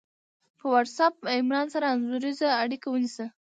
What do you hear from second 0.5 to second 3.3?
په وټس آپ عمران سره انځوریزه اړیکه ونیسه